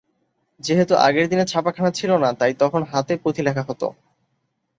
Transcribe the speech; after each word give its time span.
যেহেতু 0.59 0.93
আগের 0.97 1.25
দিনে 1.29 1.45
ছাপাখানা 1.45 1.91
ছিল 1.91 2.11
না, 2.17 2.29
তাই 2.39 2.53
তখন 2.59 2.81
হাতে 2.91 3.13
পুঁথি 3.23 3.41
লেখা 3.43 3.63
হতো। 3.69 3.87